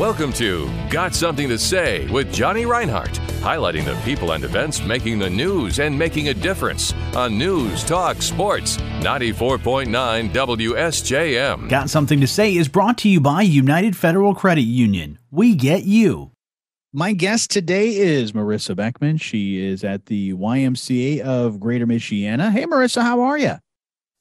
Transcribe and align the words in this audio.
Welcome 0.00 0.32
to 0.32 0.66
Got 0.88 1.14
Something 1.14 1.46
to 1.50 1.58
Say 1.58 2.06
with 2.06 2.32
Jonny 2.32 2.64
Reinhardt, 2.64 3.20
highlighting 3.42 3.84
the 3.84 4.00
people 4.02 4.32
and 4.32 4.42
events 4.44 4.80
making 4.82 5.18
the 5.18 5.28
news 5.28 5.78
and 5.78 5.98
making 5.98 6.28
a 6.28 6.32
difference 6.32 6.94
on 7.14 7.36
News 7.36 7.84
Talk 7.84 8.22
Sports 8.22 8.78
94.9 8.78 10.32
WSJM. 10.32 11.68
Got 11.68 11.90
Something 11.90 12.18
to 12.22 12.26
Say 12.26 12.56
is 12.56 12.66
brought 12.66 12.96
to 12.96 13.10
you 13.10 13.20
by 13.20 13.42
United 13.42 13.94
Federal 13.94 14.34
Credit 14.34 14.62
Union. 14.62 15.18
We 15.30 15.54
get 15.54 15.84
you. 15.84 16.30
My 16.94 17.12
guest 17.12 17.50
today 17.50 17.94
is 17.94 18.32
Morissa 18.32 18.74
Beckman. 18.74 19.18
She 19.18 19.62
is 19.62 19.84
at 19.84 20.06
the 20.06 20.32
YMCA 20.32 21.20
of 21.20 21.60
Greater 21.60 21.86
Michiana. 21.86 22.50
Hey, 22.50 22.64
Morissa, 22.64 23.02
how 23.02 23.20
are 23.20 23.36
you? 23.36 23.56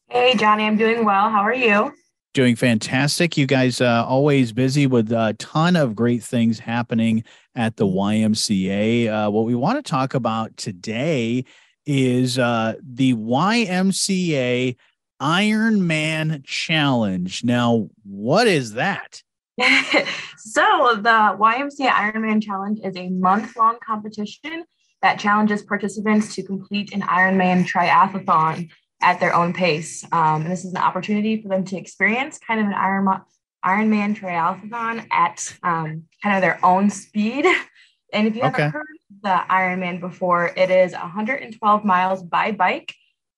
Hey, 0.10 0.36
Jonny, 0.36 0.66
I'm 0.66 0.76
doing 0.76 1.06
well. 1.06 1.30
How 1.30 1.40
are 1.40 1.56
you? 1.56 1.94
Doing 2.36 2.56
fantastic. 2.56 3.38
You 3.38 3.48
guys 3.48 3.82
uh, 3.82 4.06
always 4.08 4.54
busy 4.54 4.86
with 4.86 5.12
a 5.12 5.36
ton 5.40 5.76
of 5.76 5.96
great 5.96 6.22
things 6.22 6.60
happening 6.60 7.24
at 7.56 7.78
the 7.78 7.88
YMCA. 7.88 9.08
Uh, 9.08 9.32
what 9.32 9.46
we 9.46 9.56
want 9.56 9.84
to 9.84 9.90
talk 9.90 10.14
about 10.14 10.56
today 10.56 11.44
is 11.88 12.38
uh, 12.38 12.76
the 12.84 13.16
YMCA 13.16 14.76
Ironman 15.20 16.46
Challenge. 16.46 17.44
Now, 17.44 17.90
what 18.04 18.48
is 18.48 18.74
that? 18.74 19.24
so, 19.60 20.96
the 20.96 21.36
YMCA 21.40 21.90
Ironman 21.90 22.44
Challenge 22.44 22.80
is 22.84 22.96
a 22.96 23.10
month 23.10 23.56
long 23.58 23.78
competition 23.84 24.66
that 25.02 25.20
challenges 25.20 25.64
participants 25.64 26.36
to 26.36 26.44
complete 26.44 26.94
an 26.94 27.02
Ironman 27.02 27.68
triathlon 27.68 28.70
at 29.02 29.20
their 29.20 29.34
own 29.34 29.54
pace. 29.54 30.06
Um, 30.12 30.44
and 30.44 30.52
this 30.52 30.66
is 30.66 30.74
an 30.74 30.82
opportunity 30.82 31.42
for 31.42 31.50
them 31.50 31.64
to 31.66 31.78
experience 31.78 32.38
kind 32.40 32.60
of 32.60 32.68
an 32.68 32.74
Iron, 32.74 33.08
Ironman 33.66 34.18
triathlon 34.18 35.06
at 35.12 35.54
um, 35.64 36.04
kind 36.22 36.36
of 36.36 36.42
their 36.42 36.64
own 36.64 36.90
speed. 36.90 37.46
And 38.12 38.28
if 38.28 38.36
you 38.36 38.42
haven't 38.42 38.60
okay. 38.60 38.70
heard 38.72 38.88
the 39.22 39.44
Ironman 39.52 40.00
before, 40.00 40.48
it 40.58 40.72
is 40.72 40.94
112 40.94 41.86
miles 41.86 42.24
by 42.24 42.52
bike, 42.52 42.92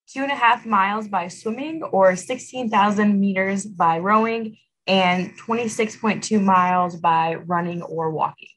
two 0.07 0.21
and 0.23 0.31
a 0.31 0.35
half 0.35 0.65
miles 0.65 1.09
by 1.09 1.27
swimming, 1.27 1.83
or 1.83 2.15
16,000 2.15 3.19
meters 3.19 3.65
by 3.65 3.99
rowing, 3.99 4.55
and 4.87 5.37
26.2 5.37 6.41
miles 6.41 6.95
by 6.95 7.35
running 7.35 7.81
or 7.81 8.11
walking. 8.11 8.47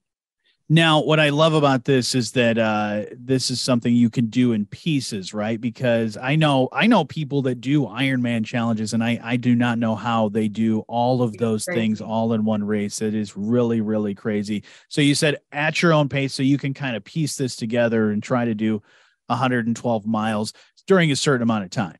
Now, 0.70 1.02
what 1.02 1.20
I 1.20 1.28
love 1.28 1.52
about 1.52 1.84
this 1.84 2.14
is 2.14 2.32
that 2.32 2.56
uh, 2.56 3.04
this 3.12 3.50
is 3.50 3.60
something 3.60 3.94
you 3.94 4.08
can 4.08 4.26
do 4.26 4.52
in 4.52 4.64
pieces, 4.64 5.34
right? 5.34 5.60
Because 5.60 6.16
I 6.16 6.36
know 6.36 6.70
I 6.72 6.86
know 6.86 7.04
people 7.04 7.42
that 7.42 7.60
do 7.60 7.82
Ironman 7.82 8.46
challenges, 8.46 8.94
and 8.94 9.04
I 9.04 9.20
I 9.22 9.36
do 9.36 9.54
not 9.54 9.78
know 9.78 9.94
how 9.94 10.30
they 10.30 10.48
do 10.48 10.80
all 10.88 11.20
of 11.22 11.36
those 11.36 11.66
things 11.66 12.00
all 12.00 12.32
in 12.32 12.46
one 12.46 12.64
race. 12.64 13.02
It 13.02 13.14
is 13.14 13.36
really 13.36 13.82
really 13.82 14.14
crazy. 14.14 14.64
So 14.88 15.02
you 15.02 15.14
said 15.14 15.36
at 15.52 15.82
your 15.82 15.92
own 15.92 16.08
pace, 16.08 16.32
so 16.32 16.42
you 16.42 16.56
can 16.56 16.72
kind 16.72 16.96
of 16.96 17.04
piece 17.04 17.36
this 17.36 17.56
together 17.56 18.10
and 18.10 18.22
try 18.22 18.46
to 18.46 18.54
do 18.54 18.82
112 19.26 20.06
miles 20.06 20.54
during 20.86 21.10
a 21.10 21.16
certain 21.16 21.42
amount 21.42 21.64
of 21.64 21.70
time. 21.70 21.98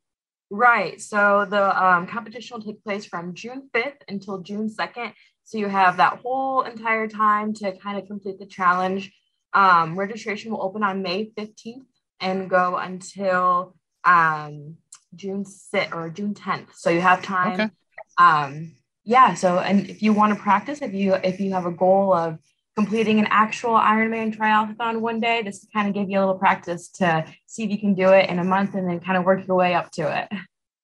Right. 0.51 1.01
So 1.01 1.47
the 1.49 1.85
um, 1.85 2.07
competition 2.07 2.57
will 2.57 2.65
take 2.65 2.83
place 2.85 3.05
from 3.05 3.35
June 3.35 3.69
5th 3.75 3.97
until 4.09 4.39
June 4.41 4.69
2nd. 4.69 5.13
So 5.45 5.59
you 5.59 5.69
have 5.69 5.99
that 5.99 6.21
whole 6.23 6.63
entire 6.63 7.07
time 7.07 7.53
to 7.55 7.77
kind 7.79 7.99
of 7.99 8.07
complete 8.07 8.39
the 8.39 8.47
challenge. 8.47 9.13
Um, 9.53 9.99
registration 9.99 10.51
will 10.51 10.63
open 10.63 10.83
on 10.83 11.03
May 11.03 11.31
15th 11.39 11.85
and 12.21 12.49
go 12.49 12.77
until 12.77 13.75
um, 14.05 14.77
June 15.15 15.45
6th 15.45 15.95
or 15.95 16.11
June 16.11 16.35
10th. 16.35 16.75
So 16.75 16.91
you 16.91 17.01
have 17.01 17.23
time. 17.23 17.55
Okay. 17.55 17.71
Um, 18.19 18.73
yeah. 19.05 19.35
So, 19.35 19.59
and 19.59 19.89
if 19.89 20.03
you 20.03 20.13
want 20.13 20.35
to 20.35 20.43
practice, 20.43 20.81
if 20.81 20.95
you, 20.95 21.15
if 21.15 21.39
you 21.39 21.53
have 21.53 21.67
a 21.67 21.71
goal 21.71 22.15
of 22.15 22.39
completing 22.75 23.19
an 23.21 23.29
actual 23.31 23.75
Ironman 23.75 24.37
triathlon 24.37 25.01
one 25.01 25.21
day, 25.21 25.43
this 25.43 25.61
to 25.61 25.67
kind 25.73 25.89
of 25.89 25.95
give 25.95 26.09
you 26.09 26.19
a 26.19 26.21
little 26.21 26.39
practice 26.39 26.89
to 26.89 27.25
see 27.47 27.65
if 27.65 27.71
you 27.71 27.79
can 27.79 27.95
do 27.95 28.09
it 28.09 28.31
in 28.31 28.39
a 28.39 28.45
month 28.45 28.75
and 28.75 28.89
then 28.89 28.99
kind 28.99 29.19
of 29.19 29.25
work 29.25 29.47
your 29.47 29.57
way 29.57 29.75
up 29.75 29.91
to 29.93 30.23
it 30.23 30.39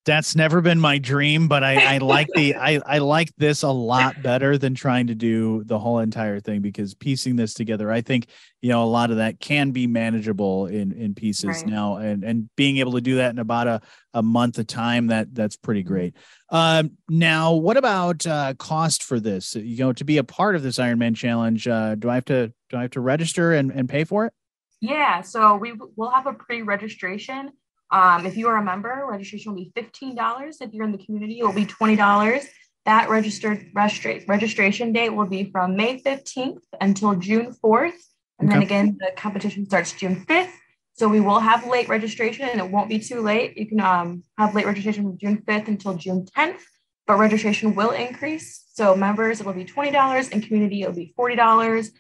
that's 0.07 0.35
never 0.35 0.61
been 0.61 0.81
my 0.81 0.99
dream, 0.99 1.47
but 1.47 1.63
I, 1.63 1.97
I 1.97 1.99
like 1.99 2.29
the 2.35 2.55
I, 2.57 2.81
I 2.87 2.99
like 2.99 3.35
this 3.37 3.63
a 3.63 3.71
lot 3.71 4.23
better 4.23 4.57
than 4.57 4.75
trying 4.75 5.09
to 5.09 5.15
do 5.15 5.63
the 5.65 5.79
whole 5.79 5.99
entire 5.99 6.41
thing 6.41 6.63
because 6.63 6.95
piecing 6.95 7.37
this 7.37 7.55
together, 7.55 7.91
I 7.91 8.01
think 8.01 8.29
you 8.63 8.71
know 8.71 8.83
a 8.83 8.87
lot 8.87 9.11
of 9.11 9.19
that 9.19 9.41
can 9.41 9.73
be 9.73 9.87
manageable 9.87 10.67
in 10.67 10.93
in 10.93 11.15
pieces 11.15 11.45
right. 11.45 11.67
now, 11.67 11.97
and 11.97 12.25
and 12.25 12.49
being 12.57 12.79
able 12.79 12.93
to 12.93 13.01
do 13.01 13.17
that 13.17 13.31
in 13.31 13.39
about 13.39 13.67
a 13.67 13.81
a 14.15 14.23
month 14.23 14.59
of 14.59 14.67
time 14.67 15.09
that 15.09 15.35
that's 15.35 15.57
pretty 15.57 15.83
mm-hmm. 15.83 15.93
great. 15.93 16.17
Um, 16.51 16.93
now, 17.09 17.55
what 17.55 17.77
about 17.77 18.27
uh, 18.27 18.55
cost 18.55 19.03
for 19.03 19.21
this? 19.21 19.55
You 19.55 19.85
know, 19.85 19.93
to 19.93 20.05
be 20.05 20.19
a 20.19 20.25
part 20.25 20.57
of 20.57 20.63
this 20.63 20.79
Ironman 20.79 21.15
challenge, 21.15 21.69
uh, 21.69 21.95
do 21.95 22.09
I 22.09 22.15
have 22.15 22.25
to 22.27 22.53
do 22.71 22.77
I 22.77 22.83
have 22.83 22.93
to 22.93 23.01
register 23.01 23.53
and 23.53 23.71
and 23.71 23.89
pay 23.89 24.05
for 24.05 24.27
it? 24.27 24.33
Yeah, 24.81 25.21
so 25.21 25.57
we 25.57 25.75
will 25.97 26.11
have 26.11 26.27
a 26.27 26.33
pre-registration 26.33 27.51
um, 27.93 28.27
if 28.27 28.37
you 28.37 28.49
are 28.49 28.57
a 28.57 28.65
member, 28.65 29.05
registration 29.09 29.53
will 29.53 29.61
be 29.61 29.73
$15. 29.77 30.57
If 30.61 30.73
you're 30.73 30.85
in 30.85 30.93
the 30.93 31.05
community, 31.05 31.41
it 31.41 31.45
will 31.45 31.53
be 31.53 31.67
$20. 31.67 32.47
That 32.87 33.11
registered 33.11 33.73
restra- 33.75 34.27
registration 34.29 34.93
date 34.93 35.11
will 35.11 35.27
be 35.27 35.51
from 35.51 35.77
May 35.77 36.01
15th 36.01 36.63
until 36.81 37.15
June 37.17 37.55
4th. 37.63 37.93
And 38.39 38.49
okay. 38.49 38.55
then 38.55 38.63
again, 38.63 38.99
the 38.99 39.13
competition 39.17 39.67
starts 39.67 39.93
June 39.93 40.25
5th. 40.27 40.51
So 40.95 41.09
we 41.09 41.21
will 41.21 41.41
have 41.41 41.67
late 41.67 41.89
registration 41.89 42.49
and 42.49 42.61
it 42.61 42.71
won't 42.71 42.89
be 42.89 42.99
too 42.99 43.23
late. 43.23 43.57
You 43.57 43.67
can 43.67 43.81
um, 43.81 44.23
have 44.39 44.55
late 44.55 44.67
registration 44.67 45.05
from 45.05 45.19
June 45.19 45.43
5th 45.47 45.69
until 45.69 45.95
June 45.95 46.27
10th, 46.37 46.61
but 47.07 47.19
registration 47.19 47.75
will 47.75 47.91
increase. 47.91 48.65
So 48.75 48.95
members, 48.95 49.41
it'll 49.41 49.53
be 49.53 49.65
$20 49.65 50.33
and 50.33 50.43
community, 50.43 50.83
it'll 50.83 50.95
be 50.95 51.15
$40. 51.19 51.91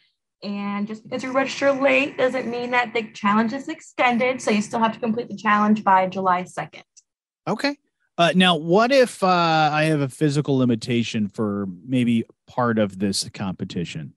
And 0.43 0.87
just 0.87 1.03
because 1.03 1.23
you 1.23 1.33
register 1.33 1.71
late 1.71 2.17
doesn't 2.17 2.47
mean 2.47 2.71
that 2.71 2.95
the 2.95 3.11
challenge 3.13 3.53
is 3.53 3.69
extended. 3.69 4.41
So 4.41 4.51
you 4.51 4.63
still 4.63 4.81
have 4.81 4.95
to 4.95 5.01
complete 5.01 5.29
the 5.29 5.37
challenge 5.37 5.85
by 5.85 6.07
July 6.07 6.45
2nd. 6.45 6.83
Okay. 7.47 7.77
Uh, 8.17 8.33
now, 8.35 8.57
what 8.57 8.93
if 8.93 9.23
uh, 9.23 9.71
I 9.73 9.85
have 9.85 10.01
a 10.01 10.09
physical 10.09 10.59
limitation 10.59 11.29
for 11.29 11.67
maybe 11.87 12.25
part 12.47 12.79
of 12.79 12.99
this 12.99 13.29
competition? 13.33 14.15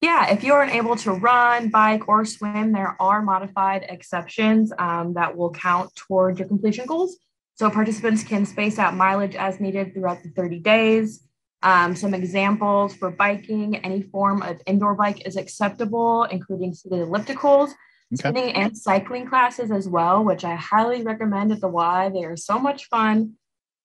Yeah, 0.00 0.30
if 0.30 0.42
you 0.42 0.54
aren't 0.54 0.74
able 0.74 0.96
to 0.96 1.12
run, 1.12 1.68
bike, 1.68 2.08
or 2.08 2.24
swim, 2.24 2.72
there 2.72 2.96
are 3.00 3.20
modified 3.20 3.84
exceptions 3.88 4.72
um, 4.78 5.14
that 5.14 5.36
will 5.36 5.50
count 5.50 5.94
toward 5.94 6.38
your 6.38 6.48
completion 6.48 6.86
goals. 6.86 7.18
So 7.54 7.68
participants 7.68 8.24
can 8.24 8.46
space 8.46 8.78
out 8.78 8.94
mileage 8.94 9.34
as 9.34 9.60
needed 9.60 9.92
throughout 9.92 10.22
the 10.22 10.30
30 10.30 10.60
days. 10.60 11.22
Um, 11.62 11.94
some 11.94 12.14
examples 12.14 12.94
for 12.94 13.10
biking, 13.10 13.76
any 13.76 14.02
form 14.02 14.42
of 14.42 14.60
indoor 14.66 14.94
bike 14.94 15.26
is 15.26 15.36
acceptable, 15.36 16.24
including 16.24 16.72
seated 16.72 17.00
ellipticals, 17.00 17.68
okay. 17.68 17.74
spinning 18.14 18.54
and 18.54 18.76
cycling 18.76 19.26
classes 19.26 19.70
as 19.70 19.86
well, 19.86 20.24
which 20.24 20.44
I 20.44 20.54
highly 20.54 21.02
recommend 21.02 21.52
at 21.52 21.60
the 21.60 21.68
Y. 21.68 22.10
They 22.14 22.24
are 22.24 22.36
so 22.36 22.58
much 22.58 22.86
fun. 22.86 23.34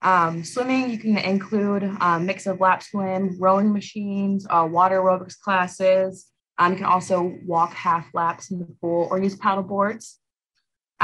Um, 0.01 0.43
swimming, 0.43 0.89
you 0.89 0.97
can 0.97 1.17
include 1.17 1.83
a 1.83 1.97
um, 1.99 2.25
mix 2.25 2.45
of 2.45 2.61
lap 2.61 2.83
swim, 2.83 3.37
rowing 3.39 3.73
machines, 3.73 4.45
uh, 4.49 4.67
water 4.69 5.01
aerobics 5.01 5.37
classes. 5.39 6.27
Um, 6.57 6.73
you 6.73 6.77
can 6.77 6.85
also 6.85 7.37
walk 7.45 7.73
half 7.73 8.07
laps 8.13 8.51
in 8.51 8.59
the 8.59 8.67
pool 8.79 9.07
or 9.11 9.21
use 9.21 9.35
paddle 9.35 9.63
boards. 9.63 10.19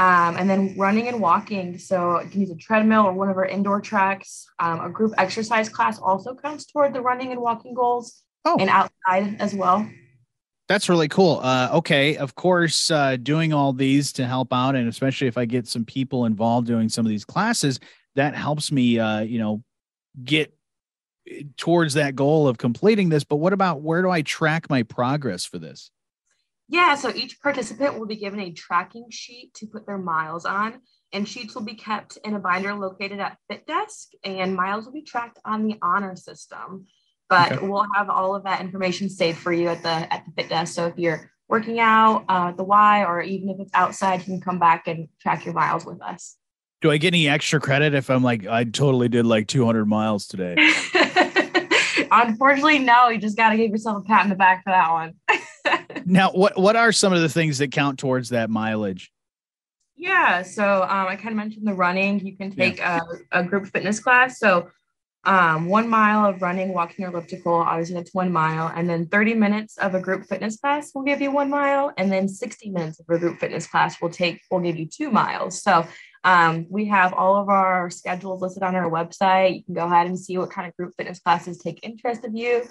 Um, 0.02 0.36
and 0.36 0.50
then 0.50 0.74
running 0.76 1.06
and 1.06 1.20
walking. 1.20 1.78
So 1.78 2.20
you 2.22 2.28
can 2.28 2.40
use 2.40 2.50
a 2.50 2.56
treadmill 2.56 3.04
or 3.04 3.12
one 3.12 3.28
of 3.28 3.36
our 3.36 3.46
indoor 3.46 3.80
tracks. 3.80 4.46
Um, 4.58 4.80
a 4.80 4.90
group 4.90 5.12
exercise 5.16 5.68
class 5.68 6.00
also 6.00 6.34
counts 6.34 6.66
toward 6.66 6.92
the 6.92 7.00
running 7.00 7.30
and 7.30 7.40
walking 7.40 7.72
goals 7.72 8.24
oh. 8.44 8.56
and 8.58 8.68
outside 8.68 9.36
as 9.40 9.54
well. 9.54 9.88
That's 10.66 10.88
really 10.88 11.06
cool. 11.06 11.38
Uh, 11.40 11.68
okay, 11.74 12.16
of 12.16 12.34
course, 12.34 12.90
uh, 12.90 13.16
doing 13.16 13.52
all 13.52 13.72
these 13.72 14.12
to 14.14 14.26
help 14.26 14.52
out, 14.52 14.74
and 14.74 14.88
especially 14.88 15.28
if 15.28 15.38
I 15.38 15.44
get 15.44 15.68
some 15.68 15.84
people 15.84 16.24
involved 16.24 16.66
doing 16.66 16.88
some 16.88 17.06
of 17.06 17.10
these 17.10 17.24
classes, 17.24 17.78
that 18.16 18.34
helps 18.34 18.72
me, 18.72 18.98
uh, 18.98 19.20
you 19.20 19.38
know, 19.38 19.62
get 20.24 20.52
towards 21.56 21.94
that 21.94 22.16
goal 22.16 22.48
of 22.48 22.58
completing 22.58 23.08
this. 23.08 23.22
But 23.22 23.36
what 23.36 23.52
about 23.52 23.82
where 23.82 24.02
do 24.02 24.10
I 24.10 24.22
track 24.22 24.68
my 24.68 24.82
progress 24.82 25.44
for 25.44 25.60
this? 25.60 25.92
Yeah, 26.72 26.94
so 26.94 27.12
each 27.14 27.38
participant 27.42 27.98
will 27.98 28.06
be 28.06 28.16
given 28.16 28.40
a 28.40 28.50
tracking 28.50 29.04
sheet 29.10 29.52
to 29.56 29.66
put 29.66 29.84
their 29.84 29.98
miles 29.98 30.46
on, 30.46 30.80
and 31.12 31.28
sheets 31.28 31.54
will 31.54 31.64
be 31.64 31.74
kept 31.74 32.16
in 32.24 32.32
a 32.32 32.38
binder 32.38 32.74
located 32.74 33.20
at 33.20 33.36
Fit 33.46 33.66
Desk, 33.66 34.08
and 34.24 34.56
miles 34.56 34.86
will 34.86 34.94
be 34.94 35.02
tracked 35.02 35.38
on 35.44 35.66
the 35.66 35.76
honor 35.82 36.16
system. 36.16 36.86
But 37.28 37.52
okay. 37.52 37.68
we'll 37.68 37.86
have 37.94 38.08
all 38.08 38.34
of 38.34 38.44
that 38.44 38.62
information 38.62 39.10
saved 39.10 39.36
for 39.36 39.52
you 39.52 39.68
at 39.68 39.82
the 39.82 39.90
at 39.90 40.24
the 40.24 40.32
Fit 40.34 40.48
Desk. 40.48 40.72
So 40.72 40.86
if 40.86 40.96
you're 40.96 41.30
working 41.46 41.78
out 41.78 42.24
uh, 42.30 42.52
the 42.52 42.64
Y, 42.64 43.04
or 43.04 43.20
even 43.20 43.50
if 43.50 43.60
it's 43.60 43.74
outside, 43.74 44.20
you 44.20 44.24
can 44.24 44.40
come 44.40 44.58
back 44.58 44.88
and 44.88 45.08
track 45.20 45.44
your 45.44 45.52
miles 45.52 45.84
with 45.84 46.00
us. 46.00 46.38
Do 46.80 46.90
I 46.90 46.96
get 46.96 47.08
any 47.08 47.28
extra 47.28 47.60
credit 47.60 47.92
if 47.92 48.08
I'm 48.08 48.22
like 48.22 48.46
I 48.46 48.64
totally 48.64 49.10
did 49.10 49.26
like 49.26 49.46
200 49.46 49.84
miles 49.84 50.26
today? 50.26 50.56
Unfortunately, 52.10 52.78
no. 52.78 53.10
You 53.10 53.18
just 53.18 53.36
got 53.36 53.50
to 53.50 53.58
give 53.58 53.70
yourself 53.70 54.02
a 54.02 54.06
pat 54.06 54.24
in 54.24 54.30
the 54.30 54.36
back 54.36 54.64
for 54.64 54.70
that 54.70 54.90
one. 54.90 55.12
now, 56.06 56.30
what 56.32 56.58
what 56.58 56.76
are 56.76 56.92
some 56.92 57.12
of 57.12 57.20
the 57.20 57.28
things 57.28 57.58
that 57.58 57.72
count 57.72 57.98
towards 57.98 58.30
that 58.30 58.50
mileage? 58.50 59.12
Yeah, 59.96 60.42
so 60.42 60.82
um, 60.82 61.06
I 61.06 61.16
kind 61.16 61.28
of 61.28 61.36
mentioned 61.36 61.66
the 61.66 61.74
running. 61.74 62.24
You 62.26 62.36
can 62.36 62.50
take 62.50 62.78
yeah. 62.78 63.00
a, 63.30 63.40
a, 63.40 63.44
group 63.44 63.66
fitness 63.68 64.00
class. 64.00 64.38
So 64.40 64.68
um, 65.24 65.66
one 65.66 65.88
mile 65.88 66.28
of 66.28 66.42
running, 66.42 66.74
walking, 66.74 67.04
or 67.04 67.08
elliptical. 67.08 67.54
Obviously, 67.54 67.94
that's 67.94 68.12
one 68.12 68.32
mile. 68.32 68.72
And 68.74 68.90
then 68.90 69.06
30 69.06 69.34
minutes 69.34 69.78
of 69.78 69.94
a 69.94 70.00
group 70.00 70.24
fitness 70.24 70.56
class 70.56 70.90
will 70.92 71.02
give 71.02 71.20
you 71.20 71.30
one 71.30 71.50
mile. 71.50 71.92
And 71.96 72.10
then 72.10 72.26
60 72.28 72.70
minutes 72.70 72.98
of 72.98 73.06
a 73.10 73.18
group 73.18 73.38
fitness 73.38 73.66
class 73.68 74.00
will 74.00 74.10
take, 74.10 74.40
will 74.50 74.58
give 74.60 74.76
you 74.76 74.86
two 74.86 75.10
miles. 75.10 75.62
So 75.62 75.86
um, 76.24 76.66
we 76.68 76.86
have 76.86 77.12
all 77.12 77.36
of 77.36 77.48
our 77.48 77.88
schedules 77.88 78.42
listed 78.42 78.64
on 78.64 78.74
our 78.74 78.90
website. 78.90 79.56
You 79.56 79.62
can 79.64 79.74
go 79.74 79.86
ahead 79.86 80.06
and 80.06 80.18
see 80.18 80.36
what 80.36 80.50
kind 80.50 80.66
of 80.66 80.76
group 80.76 80.94
fitness 80.96 81.20
classes 81.20 81.58
take 81.58 81.80
interest 81.84 82.24
of 82.24 82.34
you 82.34 82.64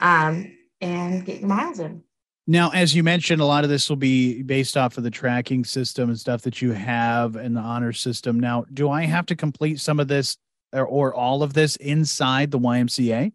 um, 0.00 0.56
and 0.80 1.24
get 1.24 1.40
your 1.40 1.48
miles 1.48 1.80
in. 1.80 2.02
Now, 2.50 2.70
as 2.70 2.94
you 2.94 3.02
mentioned, 3.02 3.42
a 3.42 3.44
lot 3.44 3.64
of 3.64 3.68
this 3.68 3.90
will 3.90 3.96
be 3.96 4.42
based 4.42 4.78
off 4.78 4.96
of 4.96 5.04
the 5.04 5.10
tracking 5.10 5.66
system 5.66 6.08
and 6.08 6.18
stuff 6.18 6.40
that 6.42 6.62
you 6.62 6.72
have 6.72 7.36
and 7.36 7.54
the 7.54 7.60
honor 7.60 7.92
system. 7.92 8.40
Now, 8.40 8.64
do 8.72 8.88
I 8.88 9.04
have 9.04 9.26
to 9.26 9.36
complete 9.36 9.80
some 9.80 10.00
of 10.00 10.08
this 10.08 10.38
or, 10.72 10.86
or 10.86 11.14
all 11.14 11.42
of 11.42 11.52
this 11.52 11.76
inside 11.76 12.50
the 12.50 12.58
YMCA? 12.58 13.32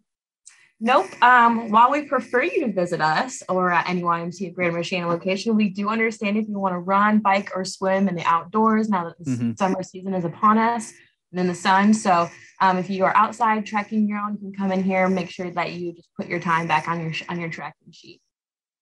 Nope. 0.80 1.06
Um, 1.22 1.70
while 1.70 1.92
we 1.92 2.02
prefer 2.08 2.42
you 2.42 2.66
to 2.66 2.72
visit 2.72 3.00
us 3.00 3.40
or 3.48 3.70
at 3.70 3.88
any 3.88 4.02
YMCA 4.02 4.52
Greater 4.52 4.76
Michiana 4.76 5.06
location, 5.06 5.54
we 5.54 5.68
do 5.68 5.88
understand 5.88 6.36
if 6.36 6.48
you 6.48 6.58
want 6.58 6.72
to 6.72 6.80
run, 6.80 7.20
bike, 7.20 7.52
or 7.54 7.64
swim 7.64 8.08
in 8.08 8.16
the 8.16 8.24
outdoors 8.24 8.88
now 8.88 9.04
that 9.04 9.18
the 9.20 9.30
mm-hmm. 9.30 9.52
summer 9.52 9.84
season 9.84 10.12
is 10.14 10.24
upon 10.24 10.58
us 10.58 10.92
and 11.30 11.40
in 11.40 11.46
the 11.46 11.54
sun. 11.54 11.94
So 11.94 12.28
um, 12.60 12.78
if 12.78 12.90
you 12.90 13.04
are 13.04 13.16
outside 13.16 13.64
trekking 13.64 14.08
your 14.08 14.18
own, 14.18 14.32
you 14.32 14.38
can 14.40 14.52
come 14.52 14.72
in 14.72 14.82
here. 14.82 15.08
Make 15.08 15.30
sure 15.30 15.52
that 15.52 15.72
you 15.72 15.92
just 15.92 16.08
put 16.16 16.26
your 16.26 16.40
time 16.40 16.66
back 16.66 16.88
on 16.88 17.00
your 17.00 17.12
on 17.28 17.38
your 17.38 17.48
tracking 17.48 17.92
sheet. 17.92 18.20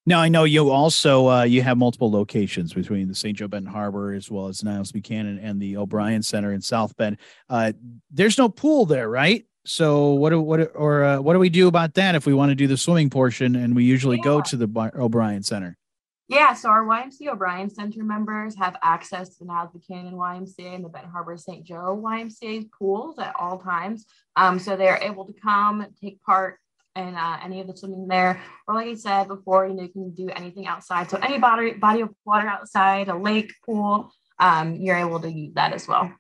Now 0.05 0.21
I 0.21 0.29
know 0.29 0.45
you 0.45 0.71
also 0.71 1.29
uh, 1.29 1.43
you 1.45 1.63
have 1.63 1.79
multiple 1.79 2.11
locations 2.11 2.73
between 2.73 3.09
the 3.09 3.15
St. 3.15 3.37
Joe 3.37 3.49
Benton 3.49 3.73
Harbor 3.73 4.13
as 4.13 4.31
well 4.31 4.49
as 4.49 4.65
Niles 4.65 4.91
Buchanan 4.91 5.39
and 5.39 5.61
the 5.61 5.77
O'Brien 5.77 6.23
Center 6.23 6.53
in 6.53 6.61
South 6.61 6.97
Bend. 6.97 7.19
Uh, 7.49 7.73
there's 8.11 8.37
no 8.37 8.49
pool 8.49 8.85
there, 8.85 9.09
right? 9.09 9.47
So 9.65 10.15
what 10.15 10.31
do 10.31 10.41
what 10.41 10.73
or 10.75 11.05
uh, 11.05 11.21
what 11.21 11.35
do 11.35 11.39
we 11.39 11.49
do 11.49 11.69
about 11.69 11.95
that 11.95 12.17
if 12.17 12.27
we 12.27 12.35
want 12.35 12.51
to 12.51 12.57
do 12.57 12.67
the 12.67 12.77
swimming 12.77 13.11
portion 13.11 13.55
and 13.55 13.77
we 13.77 13.85
usually 13.85 14.17
yeah. 14.17 14.25
go 14.25 14.41
to 14.41 14.57
the 14.57 14.93
O'Brien 14.97 15.45
Center? 15.45 15.79
Yeah, 16.29 16.55
so 16.55 16.71
our 16.71 16.85
YMCA 16.85 17.29
O'Brien 17.33 17.69
Center 17.69 18.03
members 18.03 18.57
have 18.57 18.77
access 18.83 19.29
to 19.31 19.41
the 19.41 19.45
Niles 19.45 19.71
Buchanan 19.71 20.15
YMCA 20.15 20.75
and 20.75 20.85
the 20.85 20.89
Benton 20.89 21.11
Harbor 21.11 21.37
St. 21.37 21.63
Joe 21.63 22.01
YMCA 22.03 22.71
pools 22.73 23.19
at 23.19 23.35
all 23.39 23.59
times. 23.59 24.07
Um, 24.35 24.59
so 24.59 24.77
they're 24.77 24.97
able 25.03 25.27
to 25.27 25.35
come 25.35 25.87
take 26.01 26.23
part 26.23 26.59
and 26.95 27.17
uh, 27.17 27.39
any 27.43 27.61
of 27.61 27.67
the 27.67 27.77
swimming 27.77 28.09
there. 28.09 28.41
Or 28.67 28.75
like 28.75 28.89
I 28.89 28.95
said 28.95 29.29
before, 29.29 29.67
you 29.67 29.75
know, 29.75 29.83
you 29.83 29.89
can 29.89 30.11
do 30.11 30.29
anything 30.31 30.67
outside. 30.67 31.11
So 31.11 31.19
any 31.19 31.39
body 31.39 31.73
body 31.73 32.03
of 32.03 32.11
water 32.25 32.49
outside, 32.49 33.09
a 33.09 33.17
lake, 33.17 33.53
pool, 33.65 34.13
um, 34.39 34.75
you're 34.77 34.97
able 34.97 35.21
to 35.21 35.31
use 35.31 35.55
that 35.55 35.73
as 35.73 35.89
well. 35.89 36.13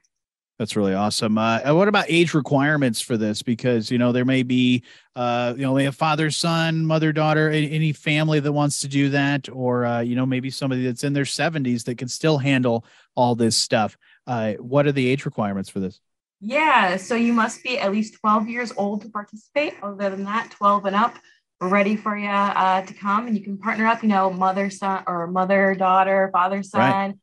That's 0.58 0.76
really 0.76 0.94
awesome. 0.94 1.38
Uh, 1.38 1.74
what 1.74 1.88
about 1.88 2.04
age 2.08 2.34
requirements 2.34 3.00
for 3.00 3.16
this? 3.16 3.42
Because 3.42 3.90
you 3.90 3.98
know 3.98 4.12
there 4.12 4.24
may 4.24 4.44
be, 4.44 4.84
uh, 5.16 5.54
you 5.56 5.62
know, 5.62 5.72
we 5.72 5.84
have 5.84 5.96
father, 5.96 6.30
son, 6.30 6.86
mother, 6.86 7.12
daughter, 7.12 7.50
any 7.50 7.92
family 7.92 8.38
that 8.38 8.52
wants 8.52 8.80
to 8.82 8.88
do 8.88 9.08
that, 9.08 9.48
or 9.48 9.84
uh, 9.84 10.00
you 10.00 10.14
know 10.14 10.26
maybe 10.26 10.50
somebody 10.50 10.84
that's 10.84 11.04
in 11.04 11.14
their 11.14 11.24
70s 11.24 11.84
that 11.84 11.98
can 11.98 12.06
still 12.06 12.38
handle 12.38 12.84
all 13.16 13.34
this 13.34 13.56
stuff. 13.56 13.96
Uh, 14.26 14.52
what 14.54 14.86
are 14.86 14.92
the 14.92 15.08
age 15.08 15.24
requirements 15.24 15.68
for 15.68 15.80
this? 15.80 16.00
Yeah, 16.44 16.96
so 16.96 17.14
you 17.14 17.32
must 17.32 17.62
be 17.62 17.78
at 17.78 17.92
least 17.92 18.18
12 18.20 18.48
years 18.48 18.72
old 18.76 19.02
to 19.02 19.08
participate. 19.08 19.74
Other 19.80 20.10
than 20.10 20.24
that, 20.24 20.50
12 20.50 20.86
and 20.86 20.96
up, 20.96 21.16
we're 21.60 21.68
ready 21.68 21.94
for 21.94 22.18
you 22.18 22.26
uh, 22.28 22.82
to 22.82 22.94
come 22.94 23.28
and 23.28 23.38
you 23.38 23.44
can 23.44 23.58
partner 23.58 23.86
up, 23.86 24.02
you 24.02 24.08
know, 24.08 24.28
mother, 24.28 24.68
son, 24.68 25.04
or 25.06 25.28
mother, 25.28 25.76
daughter, 25.76 26.30
father, 26.32 26.64
son, 26.64 26.80
right. 26.80 27.14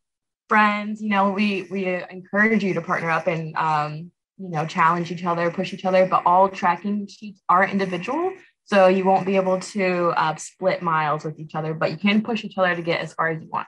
friends. 0.47 1.01
You 1.01 1.09
know, 1.09 1.31
we, 1.31 1.67
we 1.69 2.01
encourage 2.09 2.63
you 2.63 2.73
to 2.75 2.81
partner 2.81 3.09
up 3.09 3.27
and, 3.27 3.53
um, 3.57 4.11
you 4.37 4.49
know, 4.51 4.65
challenge 4.65 5.11
each 5.11 5.25
other, 5.25 5.51
push 5.51 5.73
each 5.73 5.83
other, 5.83 6.05
but 6.05 6.23
all 6.25 6.47
tracking 6.47 7.05
sheets 7.07 7.41
are 7.49 7.67
individual. 7.67 8.31
So 8.63 8.87
you 8.87 9.03
won't 9.03 9.25
be 9.25 9.35
able 9.35 9.59
to 9.59 10.13
uh, 10.15 10.35
split 10.35 10.81
miles 10.81 11.25
with 11.25 11.37
each 11.39 11.55
other, 11.55 11.73
but 11.73 11.91
you 11.91 11.97
can 11.97 12.21
push 12.21 12.45
each 12.45 12.57
other 12.57 12.73
to 12.73 12.81
get 12.81 13.01
as 13.01 13.13
far 13.13 13.27
as 13.27 13.41
you 13.41 13.49
want. 13.49 13.67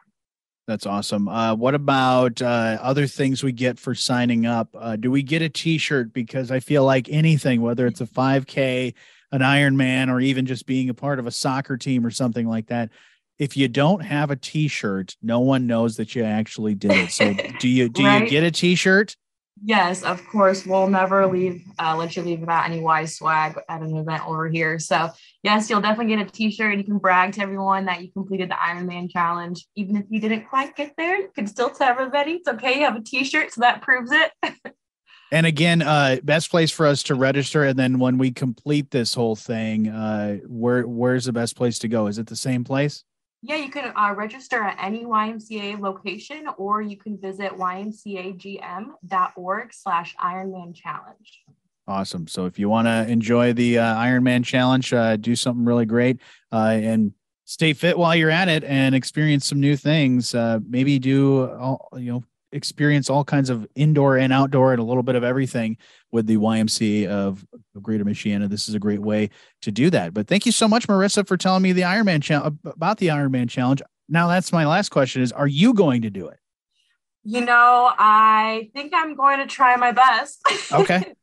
That's 0.67 0.85
awesome. 0.85 1.27
Uh, 1.27 1.55
what 1.55 1.75
about 1.75 2.41
uh, 2.41 2.77
other 2.81 3.07
things 3.07 3.43
we 3.43 3.51
get 3.51 3.79
for 3.79 3.95
signing 3.95 4.45
up? 4.45 4.69
Uh, 4.77 4.95
do 4.95 5.09
we 5.09 5.23
get 5.23 5.41
a 5.41 5.49
T-shirt? 5.49 6.13
Because 6.13 6.51
I 6.51 6.59
feel 6.59 6.85
like 6.85 7.09
anything, 7.09 7.61
whether 7.61 7.87
it's 7.87 8.01
a 8.01 8.05
5K, 8.05 8.93
an 9.31 9.41
Ironman, 9.41 10.09
or 10.09 10.19
even 10.19 10.45
just 10.45 10.65
being 10.65 10.89
a 10.89 10.93
part 10.93 11.19
of 11.19 11.27
a 11.27 11.31
soccer 11.31 11.77
team 11.77 12.05
or 12.05 12.11
something 12.11 12.47
like 12.47 12.67
that, 12.67 12.89
if 13.39 13.57
you 13.57 13.67
don't 13.67 14.01
have 14.01 14.29
a 14.29 14.35
T-shirt, 14.35 15.17
no 15.23 15.39
one 15.39 15.65
knows 15.65 15.97
that 15.97 16.13
you 16.13 16.23
actually 16.23 16.75
did 16.75 16.91
it. 16.91 17.11
So, 17.11 17.33
do 17.59 17.67
you 17.67 17.89
do 17.89 18.05
right? 18.05 18.23
you 18.23 18.29
get 18.29 18.43
a 18.43 18.51
T-shirt? 18.51 19.15
Yes, 19.63 20.01
of 20.01 20.25
course. 20.27 20.65
We'll 20.65 20.87
never 20.87 21.27
leave, 21.27 21.63
uh, 21.77 21.95
let 21.95 22.15
you 22.15 22.23
leave 22.23 22.39
without 22.39 22.65
any 22.65 22.79
wise 22.79 23.17
swag 23.17 23.59
at 23.69 23.81
an 23.81 23.95
event 23.95 24.27
over 24.27 24.49
here. 24.49 24.79
So, 24.79 25.11
yes, 25.43 25.69
you'll 25.69 25.81
definitely 25.81 26.15
get 26.15 26.27
a 26.27 26.31
t 26.31 26.49
shirt. 26.49 26.71
And 26.71 26.81
you 26.81 26.85
can 26.85 26.97
brag 26.97 27.33
to 27.33 27.41
everyone 27.41 27.85
that 27.85 28.01
you 28.01 28.11
completed 28.11 28.49
the 28.49 28.55
Ironman 28.55 29.11
challenge. 29.11 29.67
Even 29.75 29.97
if 29.97 30.05
you 30.09 30.19
didn't 30.19 30.47
quite 30.47 30.75
get 30.75 30.93
there, 30.97 31.21
you 31.21 31.29
can 31.35 31.45
still 31.45 31.69
tell 31.69 31.89
everybody 31.89 32.33
it's 32.33 32.47
okay. 32.47 32.79
You 32.79 32.85
have 32.85 32.95
a 32.95 33.01
t 33.01 33.23
shirt, 33.23 33.53
so 33.53 33.61
that 33.61 33.83
proves 33.83 34.11
it. 34.11 34.31
and 35.31 35.45
again, 35.45 35.83
uh, 35.83 36.17
best 36.23 36.49
place 36.49 36.71
for 36.71 36.87
us 36.87 37.03
to 37.03 37.15
register. 37.15 37.63
And 37.63 37.77
then 37.77 37.99
when 37.99 38.17
we 38.17 38.31
complete 38.31 38.89
this 38.89 39.13
whole 39.13 39.35
thing, 39.35 39.89
uh, 39.89 40.37
where 40.47 40.87
where's 40.87 41.25
the 41.25 41.33
best 41.33 41.55
place 41.55 41.77
to 41.79 41.87
go? 41.87 42.07
Is 42.07 42.17
it 42.17 42.25
the 42.25 42.35
same 42.35 42.63
place? 42.63 43.03
Yeah, 43.43 43.55
you 43.55 43.69
can 43.71 43.91
uh, 43.95 44.13
register 44.15 44.61
at 44.61 44.77
any 44.79 45.03
YMCA 45.03 45.79
location, 45.79 46.45
or 46.57 46.83
you 46.83 46.95
can 46.95 47.17
visit 47.19 47.53
ymcagm.org 47.53 48.93
slash 49.73 50.15
Ironman 50.17 50.75
Challenge. 50.75 51.43
Awesome. 51.88 52.27
So 52.27 52.45
if 52.45 52.59
you 52.59 52.69
want 52.69 52.88
to 52.88 53.07
enjoy 53.11 53.53
the 53.53 53.79
uh, 53.79 53.95
Ironman 53.95 54.45
Challenge, 54.45 54.93
uh, 54.93 55.15
do 55.17 55.35
something 55.35 55.65
really 55.65 55.88
great, 55.88 56.21
uh, 56.51 56.77
and 56.79 57.13
stay 57.45 57.73
fit 57.73 57.97
while 57.97 58.15
you're 58.15 58.29
at 58.29 58.47
it, 58.47 58.63
and 58.63 58.93
experience 58.93 59.47
some 59.47 59.59
new 59.59 59.75
things. 59.75 60.35
Uh, 60.35 60.59
maybe 60.69 60.99
do 60.99 61.49
you 61.95 62.11
know 62.11 62.23
experience 62.51 63.09
all 63.09 63.24
kinds 63.24 63.50
of 63.50 63.68
indoor 63.75 64.18
and 64.18 64.33
outdoor 64.33 64.74
and 64.74 64.80
a 64.80 64.83
little 64.83 65.03
bit 65.03 65.15
of 65.15 65.24
everything 65.24 65.77
with 66.12 66.27
the 66.27 66.38
YMCA 66.38 67.07
of, 67.07 67.45
Greater 67.81 68.03
Michiana. 68.03 68.50
This 68.50 68.68
is 68.68 68.75
a 68.75 68.80
great 68.80 69.00
way 69.00 69.30
to 69.62 69.71
do 69.71 69.89
that. 69.89 70.13
But 70.13 70.27
thank 70.27 70.45
you 70.45 70.51
so 70.51 70.68
much, 70.68 70.88
Morissa, 70.88 71.25
for 71.25 71.38
telling 71.38 71.63
me 71.63 71.71
the 71.71 71.81
Ironman 71.81 72.21
challenge 72.21 72.57
about 72.65 72.98
the 72.98 73.07
Ironman 73.07 73.50
challenge. 73.50 73.81
Now 74.09 74.27
that's 74.27 74.51
my 74.51 74.65
last 74.65 74.89
question: 74.89 75.21
Is 75.21 75.31
are 75.31 75.48
you 75.48 75.74
going 75.74 76.01
to 76.01 76.09
do 76.09 76.27
it? 76.27 76.38
You 77.24 77.42
know, 77.42 77.94
I 77.98 78.69
think 78.74 78.94
I'm 78.94 79.15
going 79.15 79.39
to 79.39 79.48
try 79.48 79.77
my 79.77 79.94
best. 79.94 80.42
Okay. 80.71 81.13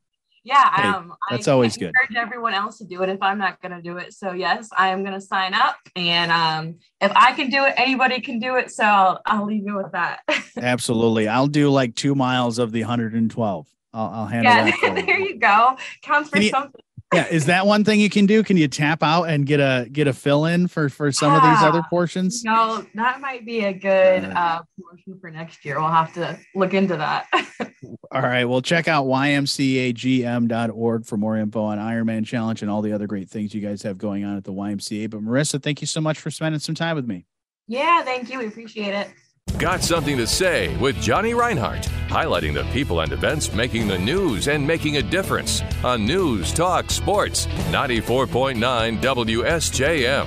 yeah, 0.49 0.75
hey, 0.75 0.87
um, 0.87 1.13
that's 1.29 1.47
I 1.47 1.51
always 1.51 1.77
good. 1.77 1.89
Encourage 1.89 2.17
everyone 2.17 2.55
else 2.55 2.79
to 2.79 2.83
do 2.83 3.03
it 3.03 3.09
if 3.09 3.21
I'm 3.21 3.37
not 3.37 3.61
going 3.61 3.71
to 3.71 3.83
do 3.83 3.97
it. 3.97 4.13
So 4.13 4.31
yes, 4.31 4.69
I 4.75 4.87
am 4.89 5.03
going 5.03 5.13
to 5.13 5.21
sign 5.21 5.53
up, 5.53 5.77
and 5.95 6.31
um, 6.31 6.75
if 6.99 7.11
I 7.15 7.33
can 7.33 7.51
do 7.51 7.65
it, 7.65 7.75
anybody 7.77 8.19
can 8.19 8.39
do 8.39 8.55
it. 8.55 8.71
So 8.71 8.83
I'll, 8.83 9.21
I'll 9.27 9.45
leave 9.45 9.63
you 9.63 9.75
with 9.75 9.91
that. 9.91 10.21
Absolutely, 10.57 11.27
I'll 11.27 11.47
do 11.47 11.69
like 11.69 11.93
two 11.93 12.15
miles 12.15 12.57
of 12.57 12.71
the 12.71 12.81
112. 12.81 13.67
I'll, 13.93 14.07
I'll 14.07 14.25
handle 14.25 14.51
yeah, 14.51 14.65
that. 14.65 14.95
there 15.05 15.19
you 15.19 15.37
go. 15.37 15.77
Counts 16.01 16.31
for 16.31 16.39
you, 16.39 16.49
something 16.49 16.81
yeah, 17.13 17.27
is 17.27 17.47
that 17.47 17.65
one 17.65 17.83
thing 17.83 17.99
you 17.99 18.09
can 18.09 18.27
do? 18.27 18.43
Can 18.43 18.55
you 18.55 18.67
tap 18.67 19.01
out 19.01 19.23
and 19.23 19.45
get 19.45 19.59
a 19.59 19.87
get 19.91 20.07
a 20.07 20.13
fill 20.13 20.45
in 20.45 20.67
for 20.67 20.89
for 20.89 21.11
some 21.11 21.31
yeah. 21.31 21.37
of 21.37 21.57
these 21.57 21.67
other 21.67 21.81
portions? 21.89 22.43
No, 22.43 22.85
that 22.93 23.19
might 23.19 23.45
be 23.45 23.65
a 23.65 23.73
good 23.73 24.25
uh, 24.25 24.61
portion 24.79 25.17
for 25.19 25.31
next 25.31 25.65
year. 25.65 25.79
We'll 25.79 25.89
have 25.89 26.13
to 26.13 26.37
look 26.53 26.75
into 26.75 26.97
that. 26.97 27.25
all 28.11 28.21
right, 28.21 28.45
well, 28.45 28.61
check 28.61 28.87
out 28.87 29.05
ymcagm.org 29.05 31.05
for 31.05 31.17
more 31.17 31.37
info 31.37 31.63
on 31.63 31.79
Ironman 31.79 32.25
Challenge 32.25 32.61
and 32.61 32.69
all 32.69 32.83
the 32.83 32.93
other 32.93 33.07
great 33.07 33.29
things 33.29 33.55
you 33.55 33.61
guys 33.61 33.81
have 33.81 33.97
going 33.97 34.23
on 34.23 34.37
at 34.37 34.43
the 34.43 34.53
YMCA. 34.53 35.09
But 35.09 35.21
Morissa, 35.21 35.61
thank 35.61 35.81
you 35.81 35.87
so 35.87 36.01
much 36.01 36.19
for 36.19 36.29
spending 36.29 36.59
some 36.59 36.75
time 36.75 36.95
with 36.95 37.07
me. 37.07 37.25
Yeah, 37.67 38.03
thank 38.03 38.31
you. 38.31 38.39
We 38.39 38.47
appreciate 38.47 38.93
it. 38.93 39.09
Got 39.57 39.81
something 39.81 40.15
to 40.17 40.27
say 40.27 40.75
with 40.77 41.01
Jonny 41.01 41.33
Reinhardt, 41.33 41.89
highlighting 42.09 42.53
the 42.53 42.63
people 42.73 42.99
and 43.01 43.11
events 43.11 43.53
making 43.53 43.87
the 43.87 43.97
news 43.97 44.47
and 44.47 44.65
making 44.65 44.97
a 44.97 45.03
difference 45.03 45.61
on 45.83 46.05
News 46.05 46.51
Talk 46.51 46.91
Sports 46.91 47.45
94.9 47.71 48.99
WSJM. 48.99 50.25